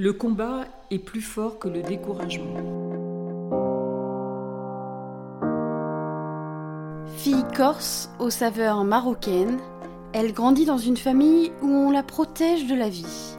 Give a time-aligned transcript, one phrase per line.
[0.00, 0.60] Le combat
[0.92, 2.54] est plus fort que le découragement.
[7.16, 9.58] Fille corse aux saveurs marocaines,
[10.12, 13.36] elle grandit dans une famille où on la protège de la vie.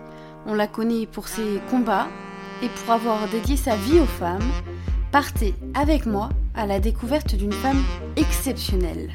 [0.47, 2.09] On la connaît pour ses combats
[2.61, 4.51] et pour avoir dédié sa vie aux femmes.
[5.13, 7.81] Partez avec moi à la découverte d'une femme
[8.17, 9.11] exceptionnelle,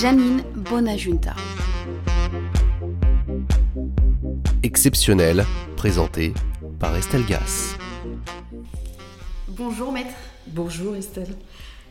[0.00, 1.34] Janine Bonajunta.
[4.62, 5.44] Exceptionnelle,
[5.76, 6.32] présentée
[6.78, 7.76] par Estelle Gass.
[9.48, 10.14] Bonjour maître.
[10.46, 11.34] Bonjour Estelle.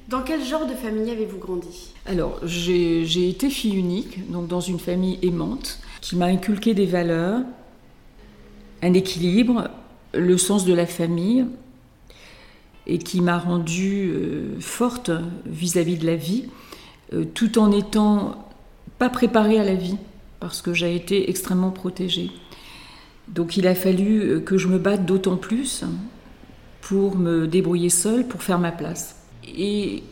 [0.09, 1.93] Dans quel genre de famille avez-vous grandi?
[2.05, 7.41] Alors, j'ai été fille unique, donc dans une famille aimante, qui m'a inculqué des valeurs,
[8.81, 9.69] un équilibre,
[10.13, 11.45] le sens de la famille,
[12.85, 15.09] et qui m'a rendue euh, forte
[15.45, 16.45] vis-à-vis de la vie,
[17.13, 18.49] euh, tout en étant
[18.99, 19.97] pas préparée à la vie,
[20.41, 22.29] parce que j'ai été extrêmement protégée.
[23.27, 25.83] Donc il a fallu euh, que je me batte d'autant plus
[26.81, 29.15] pour me débrouiller seule, pour faire ma place.
[29.47, 30.03] Et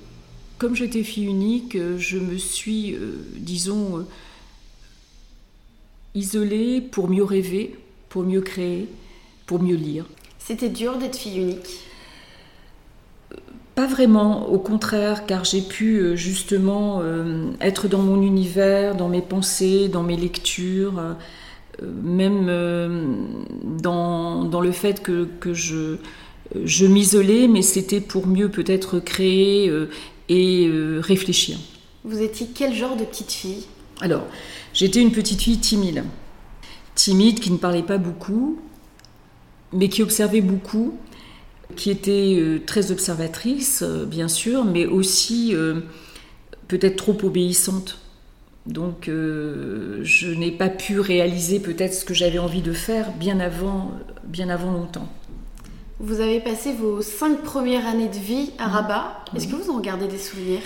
[0.57, 2.95] comme j'étais fille unique, je me suis,
[3.35, 4.05] disons,
[6.15, 7.77] isolée pour mieux rêver,
[8.09, 8.87] pour mieux créer,
[9.45, 10.05] pour mieux lire.
[10.39, 11.79] C'était dur d'être fille unique?
[13.75, 19.07] Pas vraiment, au contraire, car j'ai pu euh, justement euh, être dans mon univers, dans
[19.07, 21.13] mes pensées, dans mes lectures, euh,
[21.81, 25.97] même dans, dans, le fait que, que je,
[26.63, 29.71] je m'isolais, mais c'était pour mieux peut-être créer
[30.29, 31.57] et réfléchir.
[32.03, 33.65] Vous étiez quel genre de petite fille?
[34.01, 34.25] Alors,
[34.73, 36.03] j'étais une petite fille timide
[36.95, 38.59] timide, qui ne parlait pas beaucoup,
[39.73, 40.97] mais qui observait beaucoup,
[41.75, 45.81] qui était euh, très observatrice, euh, bien sûr, mais aussi euh,
[46.67, 47.99] peut-être trop obéissante.
[48.67, 53.91] Donc je n'ai pas pu réaliser peut-être ce que j'avais envie de faire bien avant,
[54.23, 55.09] bien avant longtemps.
[55.99, 59.23] Vous avez passé vos cinq premières années de vie à Rabat.
[59.35, 60.61] Est-ce que vous en gardez des souvenirs?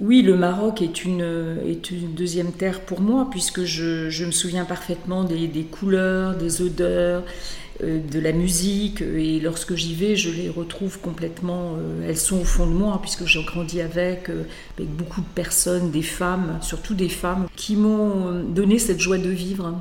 [0.00, 4.64] Oui, le Maroc est une, est une deuxième terre pour moi, puisque je, me souviens
[4.64, 10.48] parfaitement des, couleurs, des odeurs, euh, de la musique, et lorsque j'y vais, je les
[10.48, 14.44] retrouve complètement, euh, elles sont au fond de moi, puisque j'ai grandi avec, euh,
[14.78, 19.28] avec beaucoup de personnes, des femmes, surtout des femmes, qui m'ont donné cette joie de
[19.28, 19.74] vivre.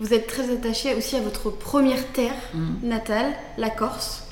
[0.00, 2.88] Vous êtes très attaché aussi à votre première terre mmh.
[2.88, 4.24] natale, la Corse.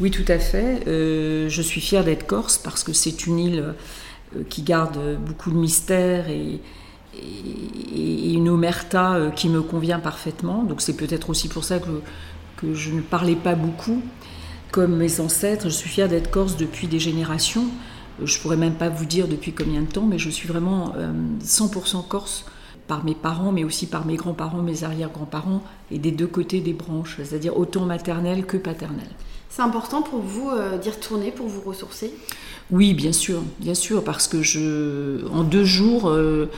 [0.00, 0.86] Oui, tout à fait.
[0.86, 3.74] Euh, je suis fière d'être corse parce que c'est une île
[4.36, 6.60] euh, qui garde beaucoup de mystère et,
[7.14, 10.62] une omerta euh, qui me convient parfaitement.
[10.62, 12.00] Donc c'est peut-être aussi pour ça que,
[12.56, 14.02] que, je ne parlais pas beaucoup.
[14.70, 17.66] Comme mes ancêtres, je suis fière d'être corse depuis des générations.
[18.22, 20.94] Je pourrais même pas vous dire depuis combien de temps, mais je suis vraiment
[21.42, 22.46] 100% corse
[22.86, 26.72] par mes parents, mais aussi par mes grands-parents, mes arrière-grands-parents, et des deux côtés des
[26.72, 29.10] branches, c'est-à-dire autant maternelle que paternelle.
[29.54, 32.14] C'est important pour vous euh, d'y retourner pour vous ressourcer?
[32.70, 36.48] Oui, bien sûr, bien sûr, parce que je, en deux jours, euh,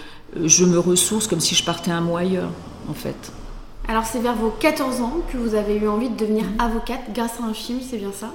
[0.45, 2.51] je me ressource comme si je partais un mois ailleurs,
[2.89, 3.33] en fait.
[3.89, 6.61] Alors c'est vers vos 14 ans que vous avez eu envie de devenir mmh.
[6.61, 8.31] avocate grâce à un film, c'est bien ça?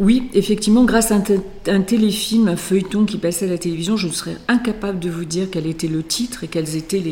[0.00, 1.20] Oui, effectivement, grâce à
[1.68, 5.46] un, téléfilm, un feuilleton qui passait à la télévision, je serais incapable de vous dire
[5.52, 7.02] quel était le titre et quels étaient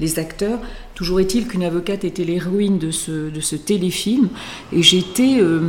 [0.00, 0.60] les, acteurs.
[0.94, 4.28] Toujours est-il qu'une avocate était l'héroïne de ce, téléfilm
[4.72, 5.60] et j'étais euh,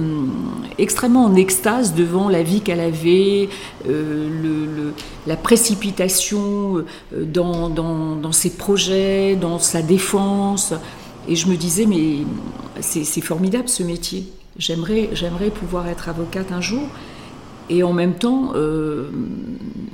[0.78, 3.50] extrêmement en extase devant la vie qu'elle avait,
[3.88, 4.92] euh,
[5.26, 10.74] la précipitation euh, dans ses projets, dans sa défense.
[11.28, 12.18] Et je me disais, mais
[12.82, 14.26] c'est formidable ce métier.
[14.60, 16.88] J'aimerais, pouvoir être avocate un jour.
[17.70, 19.10] Et en même temps, euh,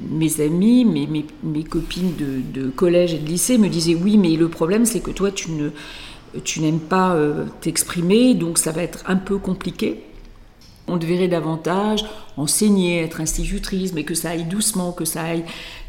[0.09, 4.85] mes amis, mes, copines de, collège et de lycée me disaient oui, mais le problème
[4.85, 10.01] c'est que toi tu n'aimes pas euh, t'exprimer, donc ça va être un peu compliqué.
[10.87, 12.05] On te verrait davantage
[12.37, 15.43] enseigner, être institutrice, mais que ça aille doucement, que ça aille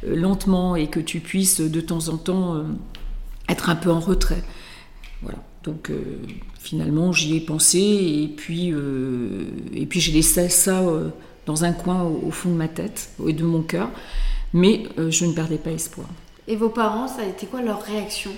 [0.04, 2.64] euh, lentement et que tu puisses de temps en temps
[3.48, 4.42] être un peu en retrait.
[5.22, 5.38] Voilà.
[5.66, 6.00] Donc euh,
[6.60, 11.08] finalement, j'y ai pensé et puis, euh, et puis j'ai laissé ça euh,
[11.44, 13.90] dans un coin au, fond de ma tête et de mon cœur,
[14.52, 16.06] mais je ne perdais pas espoir.
[16.48, 18.30] Et vos parents, ça a été quoi leur réaction?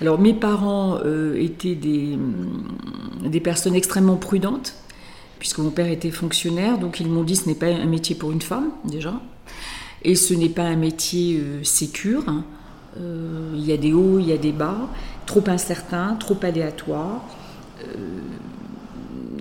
[0.00, 1.00] Alors mes parents
[1.36, 4.74] étaient des, mm, des personnes extrêmement prudentes,
[5.38, 8.30] puisque mon père était fonctionnaire, donc ils m'ont dit ce n'est pas un métier pour
[8.30, 9.20] une femme déjà,
[10.02, 12.24] et ce n'est pas un métier sécure.
[12.28, 12.44] Hein.
[12.96, 14.88] Il y a des hauts, il y a des bas
[15.28, 17.22] trop incertain, trop aléatoire.
[17.82, 17.92] Euh,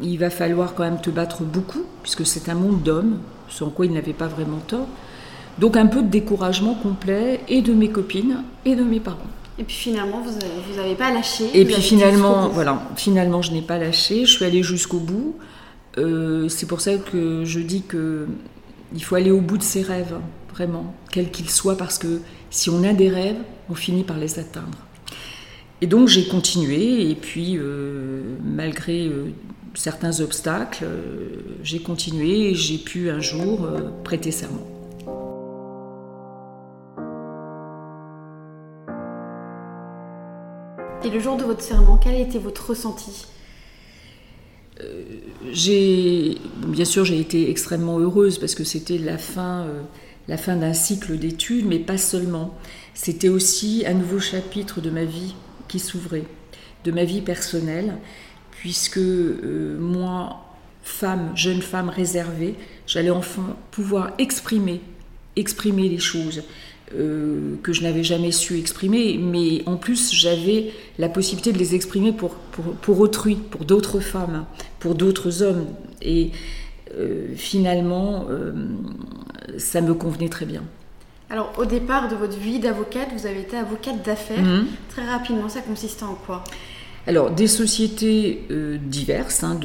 [0.04, 3.20] il va falloir quand même te battre beaucoup, puisque c'est un monde d'hommes,
[3.50, 4.88] sans quoi il n'avait pas vraiment tort.
[5.60, 9.32] Donc un peu de découragement complet, et de mes copines, et de mes parents.
[9.58, 11.46] Et puis finalement, vous n'avez pas lâché.
[11.54, 14.26] Et puis finalement, voilà, finalement, je n'ai pas lâché.
[14.26, 15.36] Je suis allée jusqu'au bout.
[15.98, 18.28] Euh, c'est pour ça que je dis que
[18.94, 20.18] il faut aller au bout de ses rêves,
[20.54, 24.38] vraiment, quels qu'ils soient, parce que si on a des rêves, on finit par les
[24.38, 24.78] atteindre.
[25.82, 29.28] Et donc j'ai continué, et puis euh, malgré euh,
[29.76, 30.86] certains obstacles,
[31.64, 33.68] j'ai continué et j'ai pu un jour
[34.04, 34.66] prêter serment.
[41.08, 43.28] Et le jour de votre serment, quel a été votre ressenti?
[44.82, 45.04] Euh,
[45.52, 46.38] j'ai,
[46.68, 49.82] bien sûr, j'ai été extrêmement heureuse parce que c'était la fin, euh,
[50.28, 52.56] la fin d'un cycle d'études, mais pas seulement.
[52.94, 55.36] C'était aussi un nouveau chapitre de ma vie
[55.68, 56.26] qui s'ouvrait,
[56.84, 57.98] de ma vie personnelle,
[58.52, 60.46] puisque euh, moi,
[60.84, 62.56] femme, jeune femme réservée,
[62.86, 64.82] j'allais enfin pouvoir exprimer,
[65.36, 66.44] exprimer les choses,
[66.96, 71.76] euh, que je n'avais jamais su exprimer, mais en plus j'avais la possibilité de les
[71.76, 74.46] exprimer pour, pour, autrui, pour d'autres femmes,
[74.80, 75.68] pour d'autres hommes.
[76.02, 76.32] Et
[76.96, 78.28] euh, finalement,
[79.58, 80.64] ça me convenait très bien.
[81.30, 84.42] Alors au départ de votre vie d'avocate, vous avez été avocate d'affaires.
[84.42, 84.68] Mhm.
[84.90, 86.44] Très rapidement, ça consistait en quoi?
[87.08, 89.58] Alors, des sociétés euh, diverses, hein,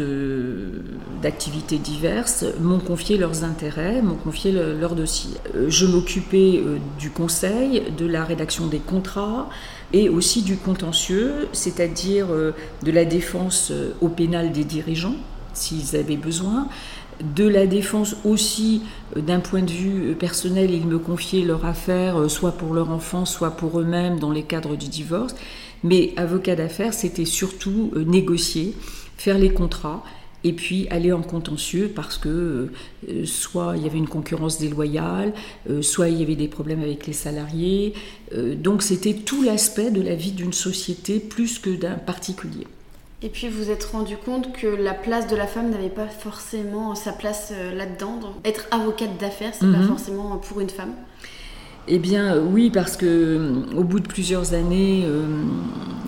[1.21, 5.35] d'activités diverses, m'ont confié leurs intérêts, m'ont confié leurs dossiers.
[5.57, 9.51] Euh, je m'occupais euh, du conseil, de la rédaction des contrats
[9.93, 15.17] et aussi du contentieux, c'est-à-dire de la défense au pénal des dirigeants,
[15.53, 16.69] s'ils avaient besoin,
[17.23, 18.83] de la défense aussi
[19.17, 23.53] d'un point de vue personnel, ils me confiaient leurs affaires, soit pour leur enfant, soit
[23.53, 25.35] pour eux-mêmes dans les cadres du divorce.
[25.83, 28.75] Mais avocat d'affaires, c'était surtout euh, négocier,
[29.17, 30.05] faire les contrats
[30.45, 32.71] et puis aller en contentieux parce que
[33.09, 35.33] euh, soit il y avait une concurrence déloyale,
[35.71, 37.95] euh, soit il y avait des problèmes avec les salariés.
[38.57, 42.67] donc c'était tout l'aspect de la vie d'une société plus que d'un particulier.
[43.25, 46.95] Et puis vous êtes rendu compte que la place de la femme n'avait pas forcément
[46.95, 48.21] sa place là-dedans.
[48.45, 49.89] Être avocate d'affaires, c'est pas mhm.
[49.89, 50.95] forcément pour une femme.
[51.89, 55.27] Eh bien oui, parce que euh, au bout de plusieurs années euh,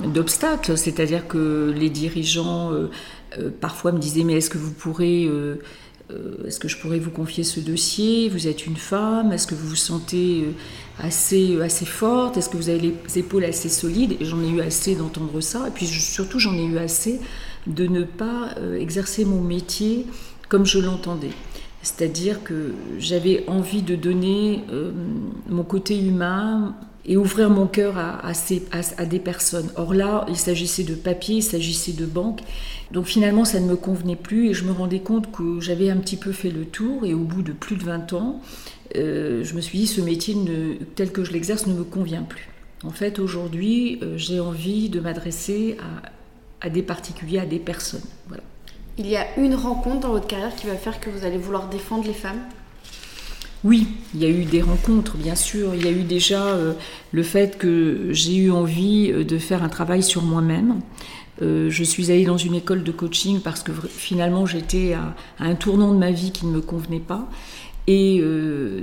[0.07, 2.91] d'obstacles, c'est-à-dire que les dirigeants euh,
[3.61, 5.29] parfois me disaient mais est-ce que vous pourrez,
[6.47, 8.29] est-ce que je pourrais vous confier ce dossier?
[8.29, 10.45] Vous êtes une femme, est-ce que vous vous sentez
[10.99, 14.17] assez assez forte Est-ce que vous avez les épaules assez solides?
[14.21, 15.69] Et j'en ai eu assez d'entendre ça.
[15.69, 17.21] Et puis surtout j'en ai eu assez
[17.67, 20.07] de ne pas exercer mon métier
[20.49, 21.31] comme je l'entendais.
[21.85, 24.91] C'est-à-dire que j'avais envie de donner euh,
[25.51, 26.75] mon côté humain
[27.07, 29.71] et ouvrir mon cœur à, à, des personnes.
[29.77, 32.41] Or là, il s'agissait de papier, il s'agissait de banque.
[32.93, 35.97] Donc finalement, ça ne me convenait plus et je me rendais compte que j'avais un
[35.97, 38.41] petit peu fait le tour et au bout de plus de 20 ans,
[38.97, 40.37] euh, je me suis dit, ce métier
[40.95, 42.49] tel que je l'exerce ne me convient plus.
[42.85, 45.77] En fait, aujourd'hui, euh, j'ai envie de m'adresser
[46.61, 48.05] à, des particuliers, à des personnes.
[48.29, 48.43] Voilà.
[48.97, 51.69] Il y a une rencontre dans votre carrière qui va faire que vous allez vouloir
[51.69, 52.41] défendre les femmes?
[53.65, 55.75] Oui, il y a eu des rencontres, bien sûr.
[55.75, 56.75] Il y a eu déjà euh,
[57.13, 60.81] le fait que j'ai eu envie euh, de faire un travail sur moi-même.
[61.43, 65.55] Euh, je suis allée dans une école de coaching parce que finalement j'étais à, un
[65.55, 67.27] tournant de ma vie qui ne me convenait pas.
[67.87, 68.23] Et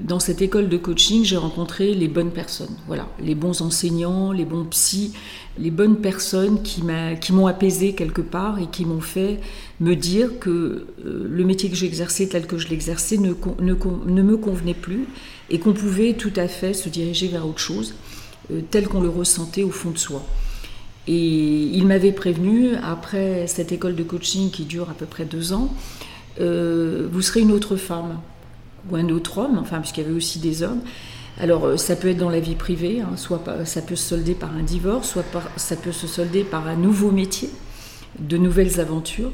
[0.03, 2.75] dans cette école de coaching, j'ai rencontré les bonnes personnes.
[2.86, 5.13] Voilà, les bons enseignants, les bons psys,
[5.57, 9.39] les bonnes personnes qui m'ont apaisé quelque part et qui m'ont fait
[9.80, 14.74] me dire que euh, le métier que j'exerçais tel que je l'exerçais ne, me convenait
[14.74, 15.08] plus
[15.50, 17.96] et qu'on pouvait tout à fait se diriger vers autre chose
[18.51, 20.24] euh, tel qu'on le ressentait au fond de soi.
[21.08, 25.51] Et il m'avait prévenu, après cette école de coaching qui dure à peu près deux
[25.51, 25.74] ans,
[26.39, 28.20] euh, vous serez une autre femme
[28.90, 30.82] ou un autre homme, enfin puisqu'il y avait aussi des hommes,
[31.40, 34.34] alors euh, ça peut être dans la vie privée, hein, soit ça peut se solder
[34.34, 37.50] par un divorce, soit ça peut se solder par un nouveau métier,
[38.20, 39.32] de nouvelles aventures.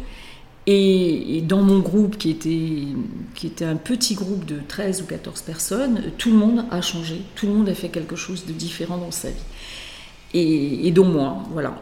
[0.70, 2.88] Et, dans mon groupe, qui était,
[3.36, 7.22] qui était un petit groupe de 13 ou 14 personnes, tout le monde a changé,
[7.36, 9.36] tout le monde a fait quelque chose de différent dans sa vie.
[10.34, 11.80] Et, dont moi, voilà.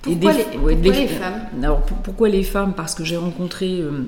[0.00, 1.46] Pourquoi, les, femmes?
[1.62, 2.74] Alors pourquoi les femmes?
[2.74, 4.06] Parce que j'ai rencontré euh,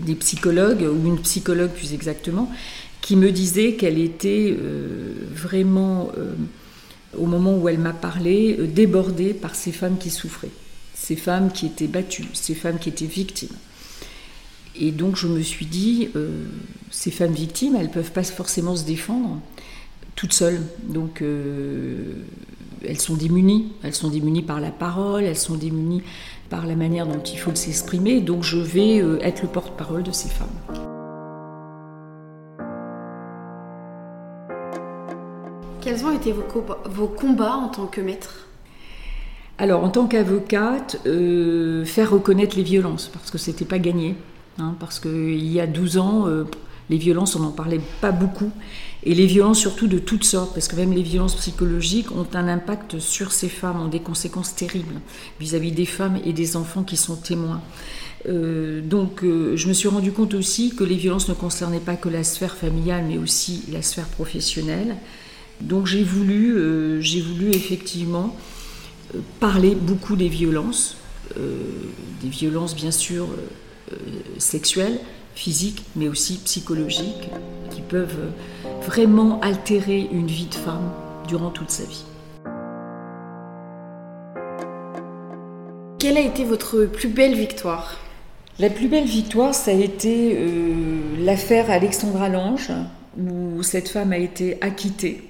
[0.00, 2.50] des psychologues, ou une psychologue plus exactement,
[3.02, 6.34] qui me disait qu'elle était euh, vraiment, euh,
[7.18, 10.50] au moment où elle m'a parlé, euh, débordée par ces femmes qui souffraient,
[10.94, 13.56] ces femmes qui étaient battues, ces femmes qui étaient victimes.
[14.74, 16.08] Et donc je me suis dit,
[16.90, 19.38] ces femmes victimes, elles ne peuvent pas forcément se défendre
[20.16, 20.62] toutes seules.
[20.88, 21.22] Donc
[22.86, 26.02] elles sont démunies, elles sont démunies par la parole, elles sont démunies
[26.50, 28.20] par la manière dont il faut s'exprimer.
[28.20, 30.48] Donc je vais être le porte-parole de ces femmes.
[35.80, 36.44] Quels ont été vos,
[36.84, 38.46] vos combats en tant que maître?
[39.58, 44.16] Alors, en tant qu'avocate, euh, faire reconnaître les violences, parce que c'était pas gagné.
[44.58, 46.44] Hein, parce qu'il y a 12 ans, euh,
[46.92, 48.50] les violences, on n'en parlait pas beaucoup.
[49.04, 52.46] Et les violences surtout de toutes sortes, parce que même les violences psychologiques ont un
[52.46, 55.00] impact sur ces femmes, ont des conséquences terribles
[55.40, 57.62] vis-à-vis des femmes et des enfants qui sont témoins.
[58.28, 61.96] Euh, donc euh, je me suis rendu compte aussi que les violences ne concernaient pas
[61.96, 64.96] que la sphère familiale, mais aussi la sphère professionnelle.
[65.62, 68.36] Donc j'ai voulu, j'ai voulu effectivement
[69.40, 70.96] parler beaucoup des violences,
[71.36, 73.28] des violences bien sûr
[74.38, 74.98] sexuelles,
[75.34, 77.30] physiques, mais aussi psychologiques,
[77.70, 78.30] qui peuvent
[78.82, 80.92] vraiment altérer une vie de femme
[81.28, 82.04] durant toute sa vie.
[85.98, 87.98] Quelle a été votre plus belle victoire?
[88.58, 92.72] La plus belle victoire, ça a été euh, l'affaire Alexandra Lange,
[93.16, 95.28] où cette femme a été acquittée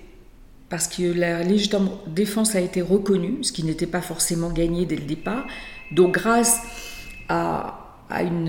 [0.68, 4.96] parce que la légitime défense a été reconnue, ce qui n'était pas forcément gagné dès
[4.96, 5.44] le départ.
[5.90, 6.62] Donc grâce
[7.28, 7.82] à
[8.12, 8.48] à une,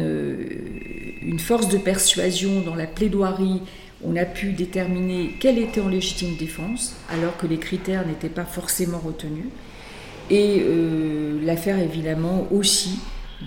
[1.25, 3.61] une, force de persuasion dans la plaidoirie,
[4.03, 8.45] on a pu déterminer quelle était en légitime défense, alors que les critères n'étaient pas
[8.45, 9.45] forcément retenus.
[10.29, 12.99] Et euh, l'affaire évidemment aussi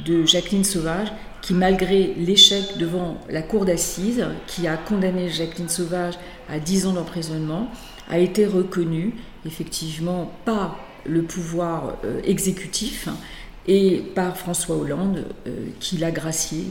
[0.07, 1.09] de Jacqueline Sauvage,
[1.43, 6.15] qui malgré l'échec devant la cour d'assises, qui a condamné Jacqueline Sauvage
[6.49, 7.71] à 10 ans d'emprisonnement,
[8.09, 9.15] a été reconnue
[9.45, 13.09] effectivement par le pouvoir euh, exécutif,
[13.69, 16.67] et par François Hollande, euh, qui l'a graciée,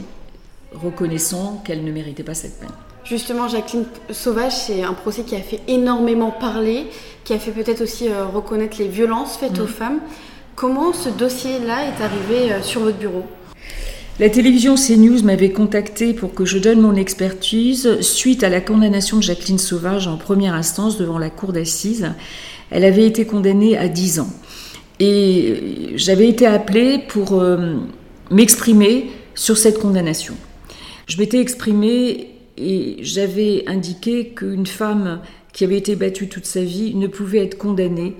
[0.82, 2.70] reconnaissant qu'elle ne méritait pas cette peine.
[3.04, 6.86] Justement, Jacqueline Sauvage, c'est un procès qui a fait énormément parler,
[7.24, 9.68] qui a fait peut-être aussi euh, reconnaître les violences faites aux mm.
[9.68, 10.00] femmes.
[10.56, 13.22] Comment ce dossier-là est arrivé euh, sur votre bureau?
[14.18, 19.18] La télévision CNews m'avait contacté pour que je donne mon expertise suite à la condamnation
[19.18, 22.10] de Jacqueline Sauvage en première instance devant la cour d'assises.
[22.70, 24.30] Elle avait été condamnée à 10 ans.
[24.98, 27.76] Et j'avais été appelée pour euh,
[28.30, 30.34] m'exprimer sur cette condamnation.
[31.06, 35.20] Je m'étais exprimée et j'avais indiqué qu'une femme
[35.52, 38.16] qui avait été battue toute sa vie ne pouvait être condamnée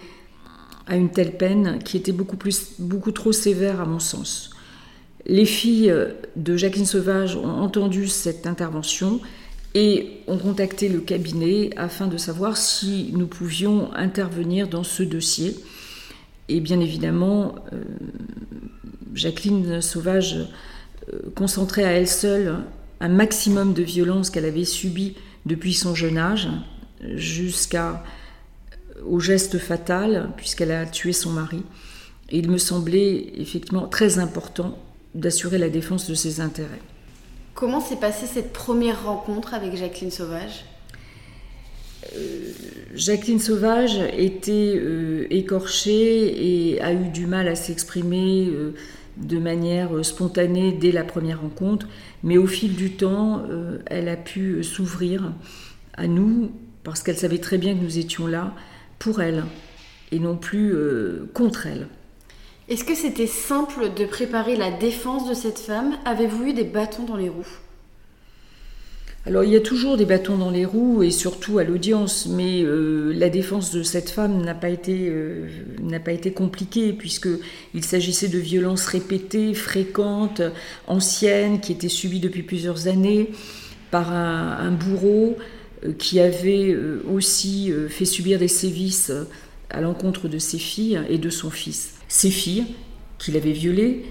[0.86, 4.50] à une telle peine qui était beaucoup, plus, beaucoup trop sévère à mon sens.
[5.26, 5.92] Les filles
[6.36, 9.20] de Jacqueline Sauvage ont entendu cette intervention
[9.74, 15.56] et ont contacté le cabinet afin de savoir si nous pouvions intervenir dans ce dossier.
[16.48, 17.82] Et bien évidemment, euh,
[19.12, 20.36] Jacqueline Sauvage
[21.12, 22.58] euh, concentrait à elle seule
[23.00, 26.48] un maximum de violence qu'elle avait subi depuis son jeune âge,
[27.14, 28.04] jusqu'à
[28.96, 31.62] euh, au geste fatal, puisqu'elle a tué son mari.
[32.30, 34.78] Et il me semblait effectivement très important
[35.14, 36.80] d'assurer la défense de ses intérêts.
[37.54, 40.64] Comment s'est passée cette première rencontre avec Jacqueline Sauvage?
[42.14, 42.52] Euh,
[42.94, 48.74] Jacqueline Sauvage était euh, écorchée et a eu du mal à s'exprimer euh,
[49.16, 51.88] de manière spontanée dès la première rencontre,
[52.22, 53.42] mais au fil du temps,
[53.86, 55.32] elle a pu s'ouvrir
[55.94, 56.50] à nous
[56.84, 58.54] parce qu'elle savait très bien que nous étions là
[58.98, 59.44] pour elle
[60.12, 60.74] et non plus
[61.34, 61.88] contre elle.
[62.68, 65.96] Est-ce que c'était simple de préparer la défense de cette femme?
[66.04, 67.46] Avez-vous eu des bâtons dans les roues?
[69.26, 72.62] Alors il y a toujours des bâtons dans les roues et surtout à l'audience, mais
[72.62, 75.48] euh, la défense de cette femme n'a pas été euh,
[75.82, 77.28] n'a pas été compliquée puisque
[77.74, 80.42] il s'agissait de violences répétées, fréquentes,
[80.86, 83.32] anciennes, qui étaient subies depuis plusieurs années
[83.90, 85.36] par un, bourreau
[85.84, 86.76] euh, qui avait
[87.12, 89.10] aussi fait subir des sévices
[89.70, 91.94] à l'encontre de ses filles et de son fils.
[92.06, 92.66] Ses filles
[93.18, 94.04] qu'il avait violées,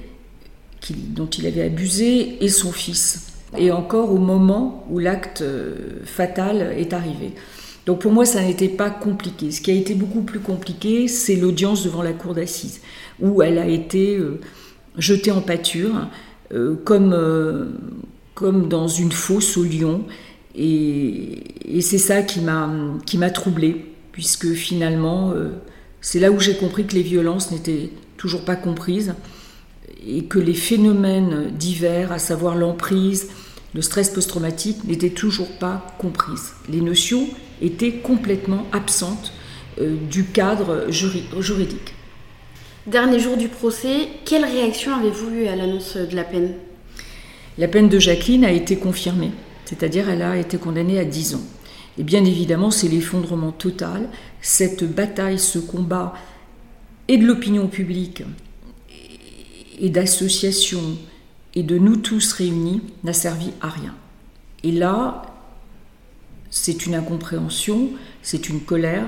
[0.92, 6.74] dont il avait abusé, et son fils et encore au moment où l'acte euh, fatal
[6.78, 7.34] est arrivé.
[7.86, 9.52] Donc pour moi, ça n'était pas compliqué.
[9.52, 12.82] Ce qui a été beaucoup plus compliqué, c'est l'audience devant la cour d'assises,
[13.20, 14.40] où elle a été euh,
[14.98, 16.08] jetée en pâture,
[16.54, 17.16] euh, comme,
[18.34, 20.04] comme dans une fosse au lion.
[20.56, 25.34] Et, et c'est ça qui m'a troublée, puisque finalement,
[26.02, 29.14] c'est là où j'ai compris que les violences n'étaient toujours pas comprises
[30.08, 33.30] et que les phénomènes divers, à savoir l'emprise,
[33.76, 36.54] le stress post-traumatique, n'étaient toujours pas comprises.
[36.70, 37.28] Les notions
[37.62, 39.34] étaient complètement absentes
[39.82, 41.94] euh, du cadre juridique.
[42.88, 46.54] Dernier jour du procès, quelle réaction avez-vous eu à l'annonce de la peine?
[47.58, 49.32] La peine de Jacqueline a été confirmée,
[49.66, 51.44] c'est-à-dire elle a été condamnée à 10 ans.
[51.98, 54.08] Et bien évidemment, c'est l'effondrement total.
[54.42, 56.14] Cette bataille, ce combat,
[57.10, 58.24] et de l'opinion publique,
[59.80, 60.98] et d'associations
[61.56, 63.94] et de nous tous réunis n'a servi à rien.
[64.64, 65.24] Et là,
[66.50, 67.90] c'est une incompréhension,
[68.22, 69.08] c'est une colère,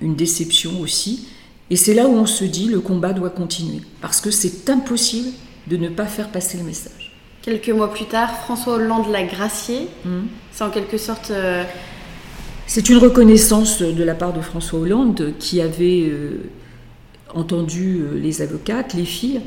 [0.00, 1.28] une déception aussi.
[1.70, 5.30] Et c'est là où on se dit le combat doit continuer, parce que c'est impossible
[5.66, 7.16] de ne pas faire passer le message.
[7.42, 9.88] Quelques mois plus tard, François Hollande l'a gracié.
[10.04, 10.26] Hum.
[10.52, 11.30] C'est en quelque sorte...
[11.30, 11.64] Euh,
[12.66, 16.42] c'est une reconnaissance de la part de François Hollande qui avait euh,
[17.34, 19.40] entendu euh, les avocates, les filles,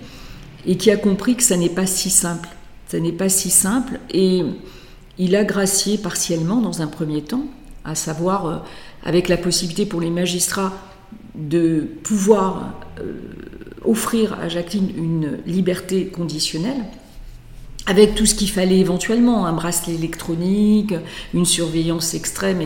[0.66, 2.50] et qui a compris que ça n'est pas si simple.
[2.88, 4.00] Ça n'est pas si simple.
[4.12, 4.44] Et
[5.18, 7.46] il a gracié partiellement dans un premier temps,
[7.86, 8.58] à savoir euh,
[9.04, 10.74] avec la possibilité pour les magistrats
[11.36, 12.74] de pouvoir
[13.84, 16.86] offrir à Jacqueline une liberté conditionnelle
[17.86, 20.94] avec tout ce qu'il fallait éventuellement, un bracelet électronique,
[21.34, 22.62] une surveillance extrême,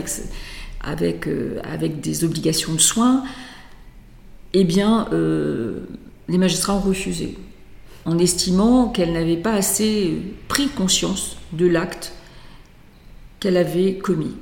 [0.80, 3.24] avec, euh, avec des obligations de soins,
[4.52, 5.86] eh bien, euh,
[6.28, 7.36] les magistrats ont refusé,
[8.06, 12.12] en estimant qu'elle n'avait pas assez pris conscience de l'acte
[13.40, 14.36] qu'elle avait commis.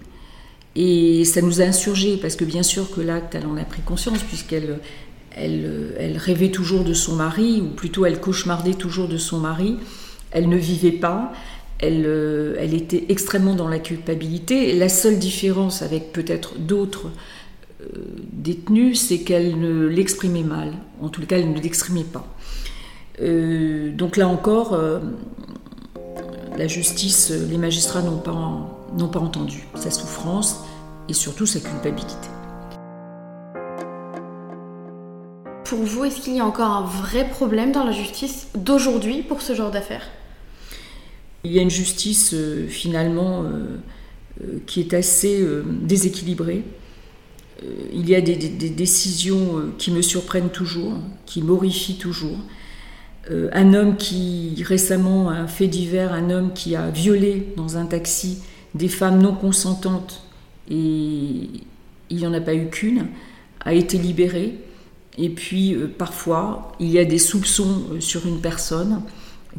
[0.77, 3.83] Et ça nous a insurgés, parce que bien sûr que l'acte, elle en a pris
[3.83, 4.81] conscience, puisqu'elle
[5.37, 9.77] elle, rêvait toujours de son mari, ou plutôt elle cauchemardait toujours de son mari.
[10.31, 11.33] Elle ne vivait pas,
[11.83, 14.75] euh, elle, était extrêmement dans la culpabilité.
[14.75, 17.11] La seule différence avec peut-être d'autres
[17.81, 17.87] euh,
[18.33, 20.73] détenus, c'est qu'elle ne l'exprimait mal.
[21.01, 22.34] En tout cas, elle ne l'exprimait pas.
[23.21, 24.79] Euh, donc là encore,
[26.57, 30.65] la justice, les magistrats n'ont pas, n'ont pas entendu sa souffrance
[31.09, 32.29] et surtout sa culpabilité.
[35.65, 39.41] Pour vous, est-ce qu'il y a encore un vrai problème dans la justice d'aujourd'hui pour
[39.41, 40.07] ce genre d'affaires?
[41.43, 43.81] Il y a une justice euh, finalement euh,
[44.43, 45.45] euh, qui est assez
[45.83, 46.65] déséquilibrée.
[47.93, 50.95] il y a des, décisions qui me surprennent toujours,
[51.27, 52.39] qui m'horrifient toujours.
[53.31, 58.39] Un homme qui, récemment, un fait divers, un homme qui a violé dans un taxi
[58.75, 60.23] des femmes non consentantes,
[60.71, 60.75] et
[62.11, 63.07] il n'y en a pas eu qu'une,
[63.61, 64.55] a été libéré.
[65.17, 69.03] Et puis, parfois, il y a des soupçons sur une personne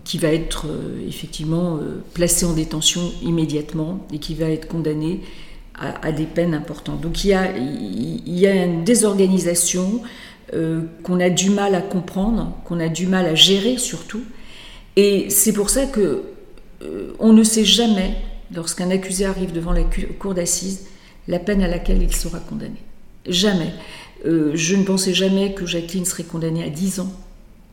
[0.03, 5.21] qui va être euh, effectivement euh, placé en détention immédiatement et qui va être condamné
[5.77, 7.01] à, des peines importantes.
[7.01, 10.01] Donc il y a une désorganisation
[10.55, 14.23] euh, qu'on a du mal à comprendre, qu'on a du mal à gérer surtout.
[14.95, 16.23] Et c'est pour ça que
[17.17, 18.15] on ne sait jamais,
[18.53, 19.81] lorsqu'un accusé arrive devant la
[20.19, 20.85] cour d'assises,
[21.27, 22.77] la peine à laquelle il sera condamné.
[23.25, 23.73] Jamais.
[24.23, 27.11] je ne pensais jamais que Jacqueline serait condamnée à 10 ans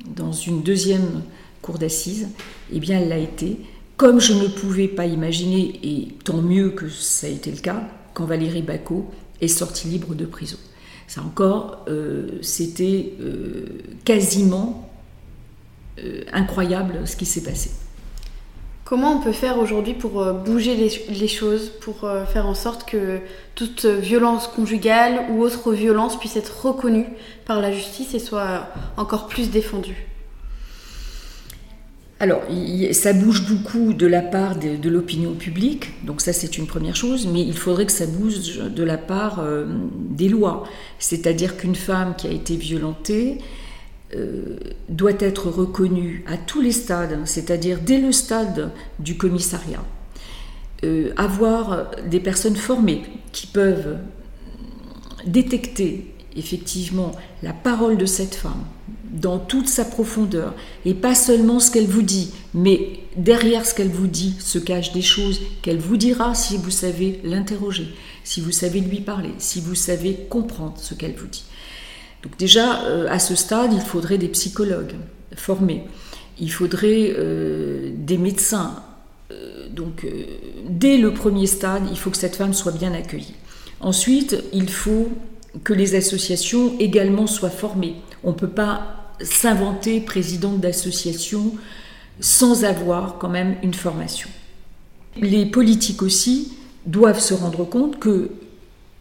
[0.07, 1.23] dans une deuxième
[1.61, 2.29] cour d'assises,
[2.73, 3.59] eh bien elle l'a été,
[3.97, 7.89] comme je ne pouvais pas imaginer, et tant mieux que ça a été le cas,
[8.15, 10.59] quand Valérie Bacot est sortie libre de prison.
[11.07, 13.67] Ça encore, euh, c'était euh,
[14.05, 14.89] quasiment
[15.99, 17.71] euh, incroyable ce qui s'est passé.
[18.85, 23.21] Comment on peut faire aujourd'hui pour bouger les, choses, pour faire en sorte que
[23.55, 27.07] toute violence conjugale ou autre violence puisse être reconnue
[27.47, 28.67] par la justice et soit
[28.99, 30.12] encore plus défendue?
[32.23, 32.43] Alors,
[32.93, 37.27] ça bouge beaucoup de la part de, l'opinion publique, donc ça c'est une première chose,
[37.27, 39.67] mais il faudrait que ça bouge de la part euh,
[40.09, 40.63] des lois.
[41.01, 43.39] C'est-à-dire qu'une femme qui a été violentée
[44.15, 44.57] euh,
[44.89, 49.83] doit être reconnue à tous les stades, c'est-à-dire dès le stade du commissariat.
[50.85, 53.97] Euh, avoir des personnes formées qui peuvent
[55.27, 57.11] détecter effectivement
[57.43, 58.63] la parole de cette femme,
[59.13, 63.91] dans toute sa profondeur, et pas seulement ce qu'elle vous dit, mais derrière ce qu'elle
[63.91, 67.89] vous dit se cachent des choses qu'elle vous dira si vous savez l'interroger,
[68.25, 71.45] si vous savez lui parler, si vous savez comprendre ce qu'elle vous dit.
[72.23, 74.95] Donc déjà, euh, à ce stade, il faudrait des psychologues
[75.37, 75.85] formés,
[76.39, 78.77] il faudrait euh, des médecins.
[79.31, 80.07] Euh, donc
[80.69, 83.35] dès le premier stade, il faut que cette femme soit bien accueillie.
[83.81, 85.09] Ensuite, il faut
[85.65, 87.97] que les associations également soient formées.
[88.25, 91.55] On ne peut pas s'inventer présidente d'association
[92.21, 94.29] sans avoir quand même une formation.
[95.17, 96.53] Les politiques aussi
[96.87, 98.31] doivent se rendre compte que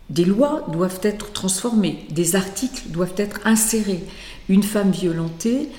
[0.09, 4.03] des lois doivent être transformées, des articles doivent être insérés.
[4.49, 5.69] Une femme violentée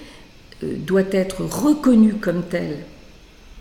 [0.62, 2.78] euh, doit être reconnue comme telle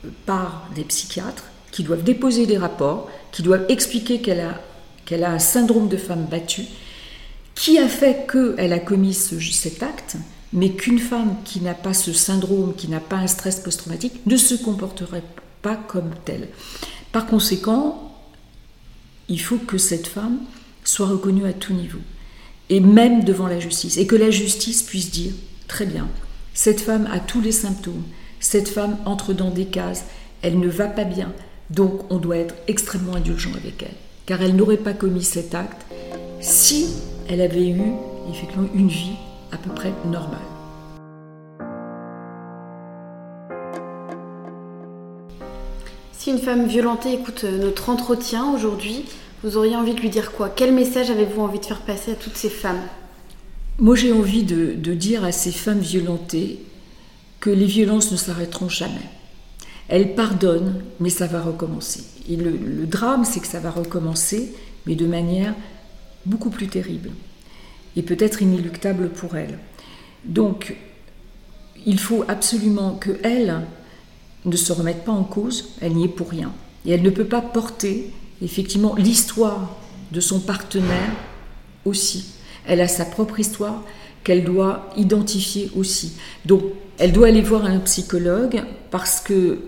[0.06, 4.62] euh, par des psychiatres qui doivent déposer des rapports, qui doivent expliquer qu'elle a,
[5.06, 6.66] qu'elle a un syndrome de femme battue,
[7.56, 10.18] qui a fait qu'elle a commis cet acte,
[10.54, 14.38] mais qu'une femme qui n'a pas ce syndrome, qui n'a pas un stress post-traumatique, ne
[14.38, 15.24] se comporterait
[15.62, 16.50] pas comme telle.
[17.12, 18.14] Par conséquent,
[19.30, 20.40] il faut que cette femme
[20.84, 22.00] soit reconnue à tout niveau,
[22.70, 25.34] et même devant la justice, et que la justice puisse dire,
[25.68, 26.08] très bien,
[26.54, 28.04] cette femme a tous les symptômes,
[28.40, 30.06] cette femme entre dans des cases,
[30.42, 31.32] elle ne va pas bien,
[31.70, 35.86] donc on doit être extrêmement indulgent avec elle, car elle n'aurait pas commis cet acte
[36.42, 36.88] si
[37.30, 37.82] elle avait eu
[38.30, 39.16] effectivement une vie
[39.52, 40.40] à peu près normale.
[46.14, 49.06] Si une femme violentée écoute notre entretien aujourd'hui,
[49.44, 50.50] vous auriez envie de lui dire quoi?
[50.50, 52.82] Quel message avez-vous envie de faire passer à toutes ces femmes?
[53.80, 56.60] Moi j'ai envie de, dire à ces femmes violentées
[57.40, 59.10] que les violences ne s'arrêteront jamais.
[59.88, 62.04] Elles pardonnent, mais ça va recommencer.
[62.30, 64.54] Et le drame, c'est que ça va recommencer,
[64.86, 65.56] mais de manière
[66.26, 67.10] beaucoup plus terrible
[67.96, 69.58] et peut-être inéluctable pour elles.
[70.26, 70.76] Donc,
[71.86, 73.62] il faut absolument qu'elles
[74.46, 76.52] ne se remettent pas en cause, elle n'y est pour rien.
[76.86, 79.78] Et elle ne peut pas porter effectivement l'histoire
[80.12, 81.12] de son partenaire
[81.86, 82.26] aussi.
[82.66, 83.84] Elle a sa propre histoire
[84.24, 86.14] qu'elle doit identifier aussi.
[86.46, 86.62] Donc,
[86.98, 89.60] elle doit aller voir un psychologue parce que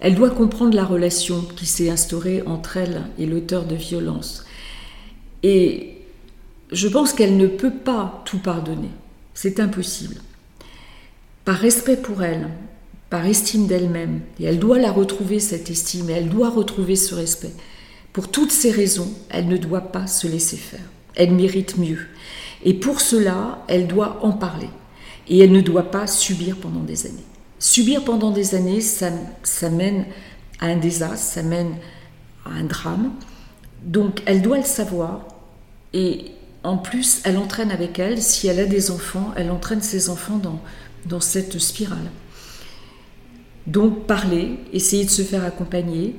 [0.00, 4.44] elle doit comprendre la relation qui s'est instaurée entre elle et l'auteur de violence.
[5.42, 5.97] Et
[6.70, 8.90] je pense qu'elle ne peut pas tout pardonner.
[9.34, 10.16] C'est impossible.
[11.44, 12.48] Par respect pour elle,
[13.10, 17.14] par estime d'elle-même, et elle doit la retrouver, cette estime, et elle doit retrouver ce
[17.14, 17.52] respect.
[18.12, 20.84] Pour toutes ces raisons, elle ne doit pas se laisser faire.
[21.14, 22.06] Elle mérite mieux.
[22.64, 24.68] Et pour cela, elle doit en parler.
[25.28, 27.24] Et elle ne doit pas subir pendant des années.
[27.58, 29.10] Subir pendant des années, ça,
[29.42, 30.06] ça mène
[30.60, 31.76] à un désastre, ça mène
[32.44, 33.12] à un drame.
[33.82, 35.26] Donc elle doit le savoir.
[35.92, 36.32] Et
[36.64, 40.38] en plus, elle entraîne avec elle, si elle a des enfants, elle entraîne ses enfants
[40.38, 40.60] dans,
[41.06, 42.10] dans cette spirale.
[43.66, 46.16] Donc parler, essayer de se faire accompagner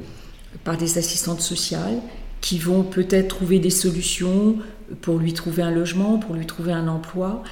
[0.64, 2.00] par des assistantes sociales
[2.42, 4.58] qui vont peut-être trouver des solutions
[5.02, 7.44] pour lui trouver un logement, pour lui trouver un emploi,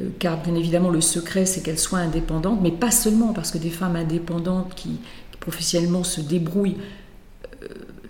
[0.00, 3.58] euh, car bien évidemment le secret c'est qu'elle soit indépendante, mais pas seulement parce que
[3.58, 5.00] des femmes indépendantes qui,
[5.40, 6.78] professionnellement se débrouillent
[7.62, 7.66] euh,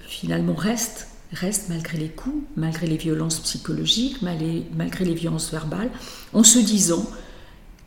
[0.07, 5.90] finalement restent, restent malgré les coups, malgré les violences psychologiques, malgré les violences verbales,
[6.33, 7.05] en se disant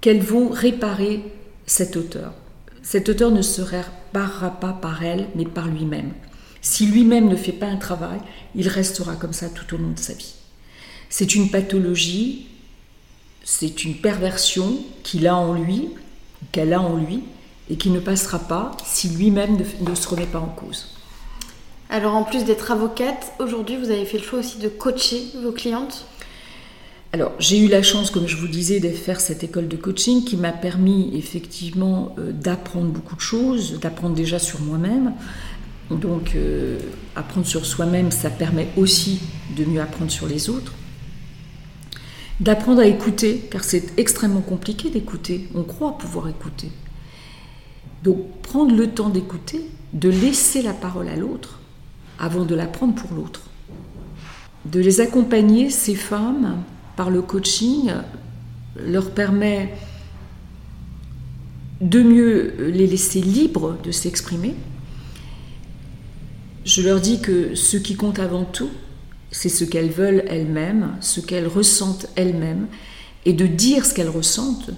[0.01, 1.23] qu'elles vont réparer
[1.65, 2.33] cet auteur.
[2.83, 6.13] Cet auteur ne se réparera pas par elle, mais par lui-même.
[6.61, 8.19] Si lui-même ne fait pas un travail,
[8.55, 10.33] il restera comme ça tout au long de sa vie.
[11.09, 12.47] C'est une pathologie,
[13.43, 15.89] c'est une perversion qu'il a en lui,
[16.51, 17.23] qu'elle a en lui,
[17.69, 20.94] et qui ne passera pas si lui-même ne, se remet pas en cause.
[21.89, 25.51] Alors en plus d'être avocate, aujourd'hui vous avez fait le choix aussi de coacher vos
[25.51, 26.05] clientes?
[27.13, 30.25] Alors, j'ai eu la chance, comme je vous disais, de faire cette école de coaching
[30.25, 35.13] qui m'a permis effectivement euh, d'apprendre beaucoup de choses, d'apprendre déjà sur moi-même.
[35.89, 36.77] Donc, euh,
[37.15, 39.21] apprendre sur soi-même, ça permet aussi
[39.55, 40.73] de mieux apprendre sur les autres.
[42.41, 45.47] D'apprendre à écouter, car c'est extrêmement compliqué d'écouter.
[45.55, 46.67] On croit pouvoir écouter.
[48.03, 49.61] Donc, prendre le temps d'écouter,
[49.93, 51.61] de laisser la parole à l'autre
[52.19, 53.41] avant de la prendre pour l'autre.
[54.65, 56.63] De les accompagner, ces femmes,
[56.95, 57.91] par le coaching
[58.77, 59.73] leur permet
[61.81, 64.55] de mieux les laisser libres de s'exprimer.
[66.63, 68.71] Je leur dis que ce qui compte avant tout,
[69.31, 72.67] c'est ce qu'elles veulent elles-mêmes, ce qu'elles ressentent elles-mêmes,
[73.25, 74.71] et de dire ce qu'elles ressentent,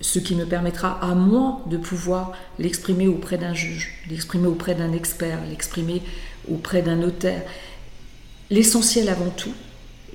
[0.00, 4.92] ce qui me permettra à moi de pouvoir l'exprimer auprès d'un juge, l'exprimer auprès d'un
[4.92, 6.02] expert, l'exprimer
[6.50, 7.42] auprès d'un notaire.
[8.50, 9.52] L'essentiel avant tout,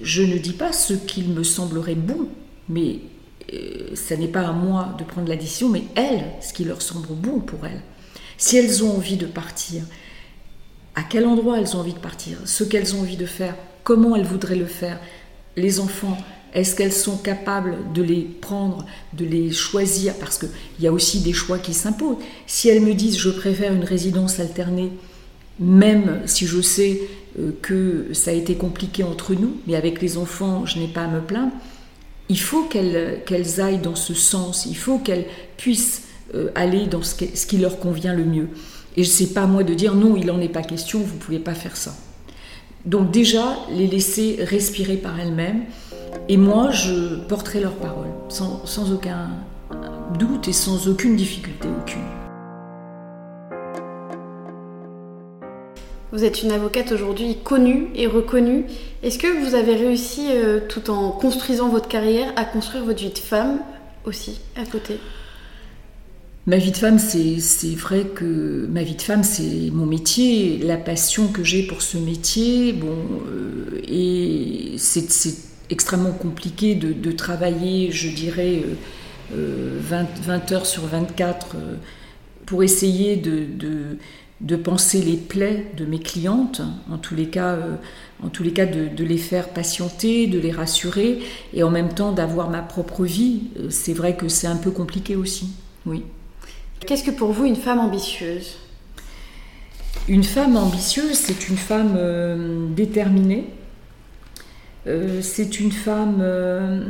[0.02, 2.28] je ne dis pas ce qu'il me semblerait bon,
[2.70, 3.00] mais
[3.54, 6.82] euh, ce n'est pas à moi de prendre la décision, mais elles, ce qui leur
[6.82, 7.82] semble bon pour elles.
[8.38, 9.84] Si elles ont envie de partir,
[10.96, 14.16] à quel endroit elles ont envie de partir, ce qu'elles ont envie de faire, comment
[14.16, 15.00] elles voudraient le faire,
[15.58, 16.18] les enfants,
[16.54, 20.16] est-ce qu'elles sont capables de les prendre, de les choisir?
[20.16, 22.18] Parce qu'il y a aussi des choix qui s'imposent.
[22.46, 24.92] Si elles me disent je préfère une résidence alternée,
[25.62, 27.02] même si je sais
[27.40, 31.04] euh, que ça a été compliqué entre nous, mais avec les enfants, je n'ai pas
[31.04, 31.54] à me plaindre,
[32.28, 35.26] il faut qu'elles aillent dans ce sens, il faut qu'elles
[35.58, 38.50] puissent euh, aller dans ce, qui leur convient le mieux.
[38.98, 41.16] Et ce n'est pas à moi de dire non, il n'en est pas question, vous
[41.16, 41.96] ne pouvez pas faire ça.
[42.86, 45.64] Donc déjà, les laisser respirer par elles-mêmes,
[46.28, 49.30] et moi, je porterai leurs paroles, sans, sans aucun
[50.18, 52.21] doute et sans aucune difficulté, aucune.
[56.12, 58.66] Vous êtes une avocate aujourd'hui connue et reconnue.
[59.02, 63.12] Est-ce que vous avez réussi, euh, tout en construisant votre carrière, à construire votre vie
[63.12, 63.60] de femme
[64.04, 64.98] aussi à côté?
[66.48, 70.76] Ma vie de femme, c'est vrai que ma vie de femme, c'est mon métier, la
[70.76, 72.74] passion que j'ai pour ce métier.
[72.74, 72.98] Bon,
[73.30, 75.08] euh, et c'est
[75.70, 78.64] extrêmement compliqué de, travailler, je dirais,
[79.32, 79.80] 20, euh,
[80.24, 81.56] 20, heures sur 24
[82.46, 83.98] pour essayer de
[84.56, 87.58] penser les plaies de mes clientes, en tous les cas,
[88.24, 91.20] en tous les cas de, les faire patienter, de les rassurer,
[91.54, 93.44] et en même temps d'avoir ma propre vie.
[93.70, 95.50] C'est vrai que c'est un peu compliqué aussi,
[95.86, 96.04] oui.
[96.86, 98.58] Qu'est-ce que pour vous une femme ambitieuse?
[100.08, 103.46] Une femme ambitieuse, c'est une femme déterminée,
[104.88, 106.84] euh, c'est une femme euh,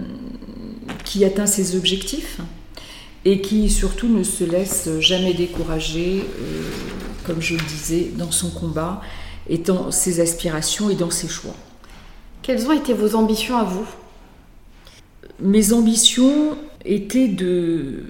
[1.03, 2.39] qui atteint ses objectifs
[3.25, 6.69] et qui surtout ne se laisse jamais décourager, euh,
[7.25, 9.01] comme je le disais, dans son combat
[9.49, 11.55] et dans ses aspirations et dans ses choix.
[12.41, 13.85] Quelles ont été vos ambitions à vous?
[15.39, 18.05] Mes ambitions étaient de,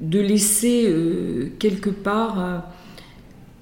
[0.00, 0.94] de laisser
[1.58, 2.64] quelque part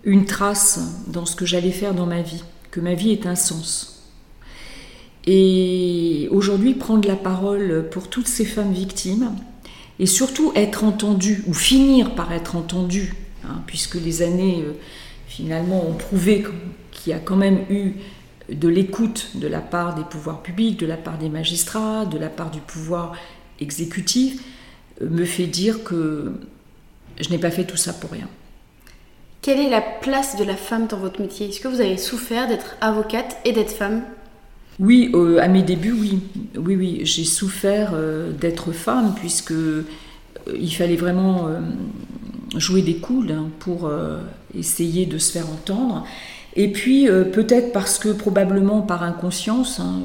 [0.04, 3.36] une trace dans ce que j'allais faire dans ma vie, que ma vie ait un
[3.36, 4.10] sens.
[5.26, 9.34] Et aujourd'hui, prendre la parole pour toutes ces femmes victimes,
[9.98, 13.14] et surtout être entendue, ou finir par être entendue,
[13.48, 14.72] hein, puisque les années euh,
[15.26, 16.44] finalement ont prouvé
[16.90, 17.94] qu'il y a quand même eu
[18.50, 22.28] de l'écoute de la part des pouvoirs publics, de la part des magistrats, de la
[22.28, 23.14] part du pouvoir
[23.60, 24.42] exécutif,
[25.00, 26.32] euh, me fait dire que
[27.20, 28.28] je n'ai pas fait tout ça pour rien.
[29.40, 31.48] Quelle est la place de la femme dans votre métier?
[31.48, 34.02] Est-ce que vous avez souffert d'être avocate et d'être femme?
[34.78, 36.20] Oui, euh, à mes débuts, oui.
[36.56, 39.54] Oui, oui, j'ai souffert euh, d'être femme puisque
[40.54, 41.48] il fallait vraiment
[42.56, 43.90] jouer des coudes pour
[44.54, 46.04] essayer de se faire entendre.
[46.54, 50.02] Et puis peut-être parce que probablement par inconscience hein,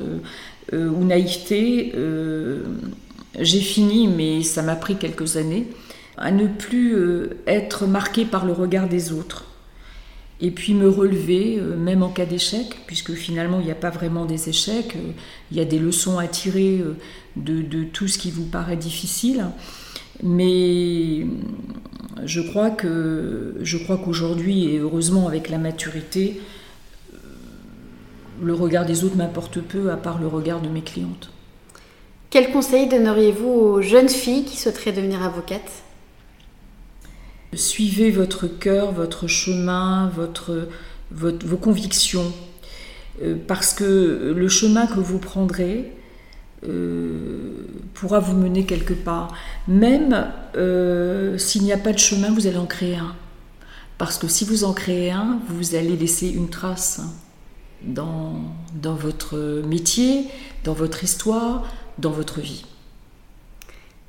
[0.72, 1.94] ou naïveté,
[3.40, 5.68] j'ai fini, mais ça m'a pris quelques années,
[6.18, 6.96] à ne plus
[7.48, 9.48] être marquée par le regard des autres
[10.40, 13.90] et puis me relever, euh, même en cas d'échec, puisque finalement il n'y a pas
[13.90, 15.12] vraiment des échecs, euh,
[15.52, 16.96] il y a des leçons à tirer euh,
[17.36, 19.46] de, tout ce qui vous paraît difficile.
[20.24, 21.26] Mais
[22.26, 26.42] je crois que je crois qu'aujourd'hui, et heureusement avec la maturité,
[28.42, 31.32] le regard des autres m'importe peu, à part le regard de mes clientes.
[32.30, 35.84] Quel conseil donneriez-vous aux jeunes filles qui souhaiteraient devenir avocates?
[37.54, 40.68] Suivez votre cœur, votre chemin, votre,
[41.12, 42.34] vos convictions,
[43.24, 45.92] euh, parce que le chemin que vous prendrez
[46.66, 47.52] euh,
[47.94, 49.34] pourra vous mener quelque part.
[49.68, 53.16] Même euh, s'il n'y a pas de chemin, vous allez en créer un.
[53.98, 57.02] Parce que si vous en créez un, vous allez laisser une trace
[57.84, 58.36] dans,
[58.82, 60.26] dans votre métier,
[60.64, 61.68] dans votre histoire,
[61.98, 62.64] dans votre vie.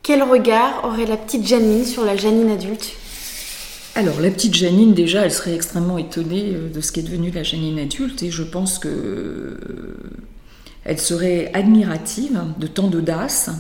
[0.03, 2.93] Quel regard aurait la petite Janine sur la Janine adulte?
[3.95, 7.43] Alors, la petite Janine, déjà, elle serait extrêmement étonnée euh, de ce qu'est devenue la
[7.43, 9.59] Janine adulte, et je pense que
[10.89, 13.51] elle serait admirative de tant d'audace,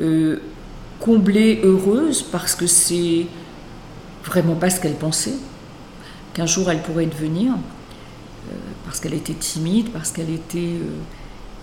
[0.00, 0.40] euh,
[1.00, 3.26] comblée, heureuse, parce que c'est
[4.24, 5.38] vraiment pas ce qu'elle pensait
[6.34, 7.54] qu'un jour elle pourrait devenir,
[8.84, 10.76] parce qu'elle était timide, parce qu'elle était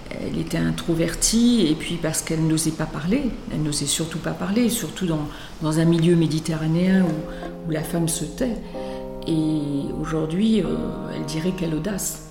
[0.10, 4.70] elle était introvertie et puis parce qu'elle n'osait pas parler, elle n'osait surtout pas parler,
[4.70, 8.56] surtout dans, un milieu méditerranéen où, la femme se tait.
[9.28, 9.62] Et
[10.02, 10.68] aujourd'hui, euh,
[11.14, 12.27] elle dirait quelle audace.